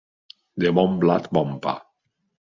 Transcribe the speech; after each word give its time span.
De 0.63 0.71
bon 0.77 0.95
blat, 1.03 1.27
bon 1.37 1.51
pa. 1.67 1.75